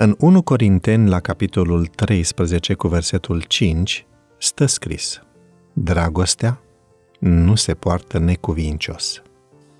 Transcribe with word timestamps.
În 0.00 0.14
1 0.18 0.42
Corinteni, 0.42 1.08
la 1.08 1.20
capitolul 1.20 1.86
13, 1.86 2.74
cu 2.74 2.88
versetul 2.88 3.42
5, 3.42 4.06
stă 4.38 4.66
scris 4.66 5.20
Dragostea 5.72 6.60
nu 7.18 7.54
se 7.54 7.74
poartă 7.74 8.18
necuvincios. 8.18 9.22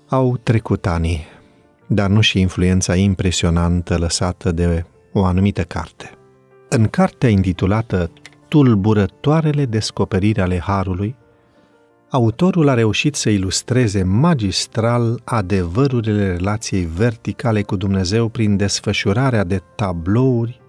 Au 0.07 0.37
trecut 0.37 0.85
ani, 0.85 1.25
dar 1.87 2.09
nu 2.09 2.21
și 2.21 2.39
influența 2.39 2.95
impresionantă 2.95 3.97
lăsată 3.97 4.51
de 4.51 4.85
o 5.13 5.23
anumită 5.23 5.63
carte. 5.63 6.11
În 6.69 6.87
cartea 6.87 7.29
intitulată 7.29 8.11
Tulburătoarele 8.47 9.65
descoperiri 9.65 10.41
ale 10.41 10.59
Harului, 10.59 11.15
autorul 12.09 12.67
a 12.69 12.73
reușit 12.73 13.15
să 13.15 13.29
ilustreze 13.29 14.03
magistral 14.03 15.21
adevărurile 15.23 16.35
relației 16.35 16.85
verticale 16.85 17.61
cu 17.61 17.75
Dumnezeu 17.75 18.27
prin 18.27 18.57
desfășurarea 18.57 19.43
de 19.43 19.61
tablouri 19.75 20.61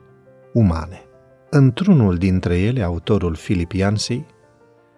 umane. 0.52 1.02
Într-unul 1.50 2.16
dintre 2.16 2.58
ele, 2.58 2.82
autorul 2.82 3.36
Philip 3.36 3.72
Yancey 3.72 4.26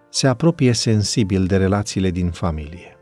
se 0.09 0.27
apropie 0.27 0.73
sensibil 0.73 1.47
de 1.47 1.57
relațiile 1.57 2.11
din 2.11 2.31
familie. 2.31 2.97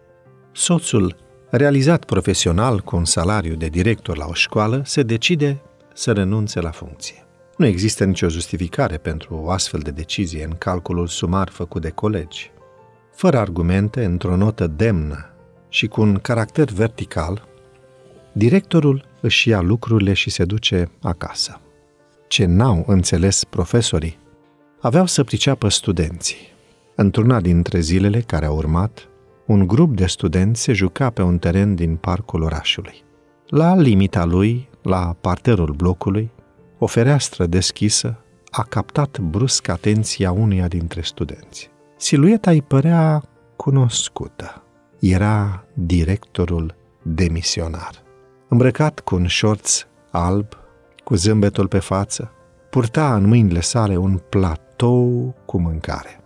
Soțul, 0.53 1.17
realizat 1.51 2.05
profesional 2.05 2.81
cu 2.81 2.97
un 2.97 3.05
salariu 3.05 3.55
de 3.55 3.67
director 3.67 4.17
la 4.17 4.27
o 4.29 4.33
școală, 4.33 4.83
se 4.85 5.03
decide 5.03 5.63
să 5.95 6.13
renunțe 6.13 6.61
la 6.61 6.71
funcție. 6.71 7.25
Nu 7.57 7.67
există 7.67 8.05
nicio 8.05 8.29
justificare 8.29 8.97
pentru 8.97 9.41
o 9.45 9.51
astfel 9.51 9.81
de 9.81 9.91
decizie 9.91 10.45
în 10.45 10.55
calculul 10.59 11.07
sumar 11.07 11.49
făcut 11.49 11.83
de 11.83 11.91
colegi. 11.91 12.51
Fără 13.21 13.39
argumente, 13.39 14.05
într-o 14.05 14.37
notă 14.37 14.67
demnă 14.67 15.31
și 15.69 15.87
cu 15.87 16.01
un 16.01 16.19
caracter 16.19 16.69
vertical, 16.69 17.49
directorul 18.33 19.05
își 19.21 19.49
ia 19.49 19.61
lucrurile 19.61 20.13
și 20.13 20.31
se 20.31 20.45
duce 20.45 20.91
acasă. 21.03 21.61
Ce 22.29 22.45
n-au 22.45 22.85
înțeles 22.87 23.45
profesorii, 23.45 24.19
aveau 24.81 25.07
să 25.07 25.25
priceapă 25.25 25.69
studenții. 25.69 26.37
Într-una 26.95 27.41
dintre 27.41 27.81
zilele 27.81 28.21
care 28.21 28.47
au 28.47 28.57
urmat, 28.57 29.09
un 29.47 29.67
grup 29.67 29.97
de 29.97 30.07
studenți 30.07 30.63
se 30.63 30.73
juca 30.73 31.11
pe 31.11 31.23
un 31.23 31.39
teren 31.39 31.75
din 31.75 31.97
parcul 31.97 32.43
orașului. 32.43 33.03
La 33.47 33.77
limita 33.77 34.25
lui, 34.25 34.69
la 34.83 35.17
parterul 35.21 35.75
blocului, 35.77 36.31
o 36.79 36.87
fereastră 36.87 37.47
deschisă 37.47 38.17
a 38.51 38.63
captat 38.63 39.19
brusc 39.19 39.69
atenția 39.69 40.33
unuia 40.33 40.69
dintre 40.69 41.01
studenți. 41.01 41.71
Silueta 42.03 42.51
îi 42.51 42.63
părea 42.63 43.23
cunoscută. 43.57 44.63
Era 45.01 45.65
directorul 45.75 46.75
demisionar. 47.03 47.91
Îmbrăcat 48.49 49.01
cu 49.01 49.15
un 49.15 49.27
șorț 49.27 49.87
alb, 50.11 50.47
cu 51.05 51.15
zâmbetul 51.15 51.69
pe 51.69 51.79
față, 51.79 52.33
purta 52.71 53.15
în 53.15 53.27
mâinile 53.27 53.61
sale 53.61 53.97
un 53.97 54.21
platou 54.29 55.35
cu 55.45 55.61
mâncare. 55.61 56.21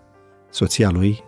Soția 0.51 0.91
lui 0.91 1.23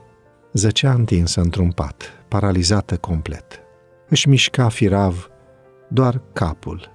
zăcea 0.53 0.93
întinsă 0.93 1.41
într-un 1.41 1.71
pat, 1.71 2.25
paralizată 2.29 2.97
complet. 2.97 3.61
Își 4.09 4.29
mișca 4.29 4.69
firav 4.69 5.31
doar 5.89 6.21
capul 6.33 6.91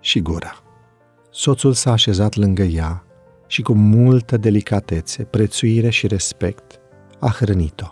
și 0.00 0.20
gura. 0.20 0.62
Soțul 1.30 1.72
s-a 1.72 1.92
așezat 1.92 2.34
lângă 2.34 2.62
ea 2.62 3.05
și 3.46 3.62
cu 3.62 3.72
multă 3.72 4.36
delicatețe, 4.36 5.22
prețuire 5.24 5.90
și 5.90 6.06
respect 6.06 6.80
a 7.18 7.30
hrănit-o. 7.30 7.86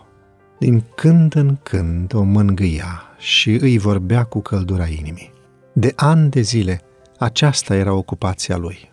Din 0.59 0.83
când 0.95 1.35
în 1.35 1.55
când 1.63 2.13
o 2.13 2.23
mângâia 2.23 3.03
și 3.17 3.51
îi 3.51 3.77
vorbea 3.77 4.23
cu 4.23 4.41
căldura 4.41 4.85
inimii. 4.85 5.33
De 5.73 5.93
ani 5.95 6.29
de 6.29 6.41
zile, 6.41 6.81
aceasta 7.17 7.75
era 7.75 7.93
ocupația 7.93 8.57
lui. 8.57 8.91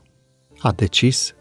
A 0.58 0.72
decis 0.72 1.34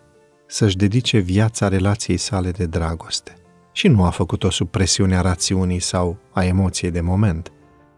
să-și 0.47 0.78
dedice 0.78 1.18
viața 1.18 1.67
relației 1.67 2.17
sale 2.17 2.51
de 2.51 2.66
dragoste. 2.66 3.34
Și 3.72 3.88
nu 3.88 4.03
a 4.03 4.09
făcut-o 4.09 4.50
sub 4.50 4.69
presiunea 4.69 5.22
rațiunii 5.22 5.79
sau 5.79 6.17
a 6.31 6.44
emoției 6.44 6.91
de 6.91 7.01
moment, 7.01 7.51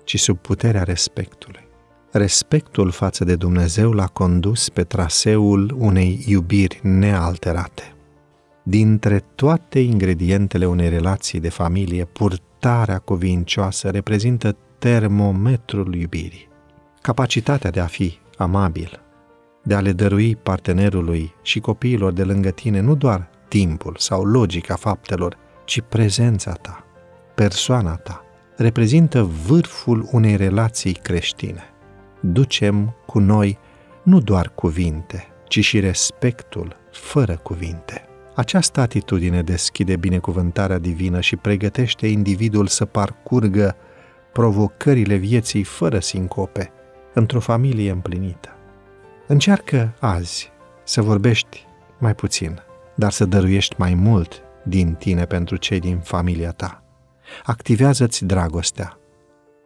ci 0.04 0.20
sub 0.20 0.38
puterea 0.38 0.84
respectului 0.84 1.72
respectul 2.14 2.92
față 2.92 3.24
de 3.24 3.36
Dumnezeu 3.36 3.92
l-a 3.92 4.08
condus 4.08 4.70
pe 4.70 4.84
traseul 4.84 5.76
unei 5.78 6.24
iubiri 6.28 6.80
nealterate. 6.84 7.94
Dintre 8.64 9.24
toate 9.36 9.80
ingredientele 9.80 10.66
unei 10.66 10.90
relații 10.90 11.40
de 11.40 11.50
familie, 11.50 12.06
purtarea 12.06 13.00
cuvincioasă 13.00 13.90
reprezintă 13.90 14.56
termometrul 14.80 15.96
iubirii. 15.96 16.48
Capacitatea 17.02 17.70
de 17.70 17.80
a 17.80 17.86
fi 17.86 18.18
amabil, 18.38 19.00
de 19.64 19.74
a 19.74 19.80
le 19.80 19.92
dărui 19.92 20.36
partenerului 20.36 21.34
și 21.42 21.60
copiilor 21.60 22.12
de 22.12 22.24
lângă 22.24 22.50
tine 22.50 22.80
nu 22.80 22.96
doar 22.96 23.30
timpul 23.48 23.96
sau 23.98 24.24
logica 24.24 24.76
faptelor, 24.76 25.38
ci 25.66 25.82
prezența 25.90 26.52
ta, 26.52 26.86
persoana 27.36 27.96
ta, 27.96 28.24
reprezintă 28.58 29.24
vârful 29.48 30.08
unei 30.12 30.36
relații 30.36 30.94
creștine 30.94 31.73
ducem 32.26 32.96
cu 33.06 33.20
noi 33.20 33.58
nu 34.04 34.20
doar 34.20 34.52
cuvinte, 34.56 35.28
ci 35.48 35.60
și 35.60 35.80
respectul 35.80 36.76
fără 36.92 37.38
cuvinte. 37.44 38.08
Această 38.36 38.80
atitudine 38.80 39.42
deschide 39.42 39.96
binecuvântarea 39.96 40.78
divină 40.78 41.20
și 41.20 41.36
pregătește 41.36 42.08
individul 42.08 42.68
să 42.68 42.86
parcurgă 42.86 43.76
provocările 44.34 45.16
vieții 45.16 45.64
fără 45.64 46.00
sincope, 46.00 46.72
într-o 47.14 47.40
familie 47.40 47.92
împlinită. 47.92 48.50
Încearcă 49.28 49.96
azi 50.00 50.52
să 50.84 51.02
vorbești 51.02 51.66
mai 52.00 52.16
puțin, 52.16 52.62
dar 52.96 53.12
să 53.12 53.26
dăruiești 53.26 53.76
mai 53.78 53.94
mult 53.94 54.42
din 54.66 54.94
tine 54.94 55.26
pentru 55.26 55.56
cei 55.56 55.80
din 55.80 56.00
familia 56.00 56.52
ta. 56.52 56.84
Activează-ți 57.44 58.26
dragostea 58.26 58.98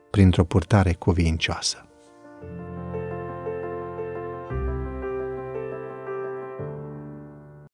printr-o 0.10 0.44
purtare 0.44 0.94
cuvincioasă. 0.94 1.87